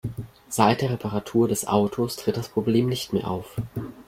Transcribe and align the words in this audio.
Seit 0.49 0.81
der 0.81 0.89
Reparatur 0.89 1.47
des 1.47 1.67
Autos 1.67 2.15
tritt 2.15 2.35
das 2.35 2.49
Problem 2.49 2.87
nicht 2.89 3.13
mehr 3.13 3.29
auf. 3.29 3.57